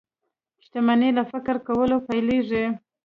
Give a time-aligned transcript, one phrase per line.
[0.63, 2.65] شتمني له فکر کولو پيلېږي.